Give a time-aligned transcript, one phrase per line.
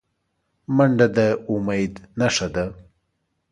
[0.75, 1.17] منډه د
[1.51, 2.65] امید نښه ده